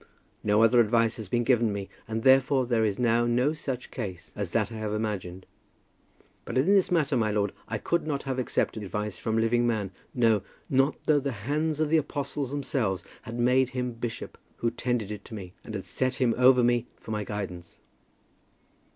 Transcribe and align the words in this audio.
No 0.43 0.63
other 0.63 0.79
advice 0.79 1.17
has 1.17 1.29
been 1.29 1.43
given 1.43 1.71
me, 1.71 1.87
and 2.07 2.23
therefore 2.23 2.65
there 2.65 2.83
is 2.83 2.97
now 2.97 3.27
no 3.27 3.53
such 3.53 3.91
case 3.91 4.31
as 4.35 4.49
that 4.49 4.71
I 4.71 4.75
have 4.77 4.93
imagined. 4.95 5.45
But 6.43 6.57
in 6.57 6.65
this 6.65 6.89
matter, 6.89 7.15
my 7.15 7.29
lord, 7.29 7.51
I 7.67 7.77
could 7.77 8.07
not 8.07 8.23
have 8.23 8.39
accepted 8.39 8.81
advice 8.81 9.19
from 9.19 9.39
living 9.39 9.67
man, 9.67 9.91
no, 10.15 10.41
not 10.71 10.95
though 11.05 11.19
the 11.19 11.31
hands 11.45 11.79
of 11.79 11.89
the 11.91 11.97
apostles 11.97 12.49
themselves 12.49 13.03
had 13.21 13.37
made 13.37 13.69
him 13.77 13.91
bishop 13.91 14.39
who 14.55 14.71
tendered 14.71 15.11
it 15.11 15.23
to 15.25 15.35
me, 15.35 15.53
and 15.63 15.75
had 15.75 15.85
set 15.85 16.15
him 16.15 16.33
over 16.35 16.63
me 16.63 16.87
for 16.99 17.11
my 17.11 17.23
guidance. 17.23 17.77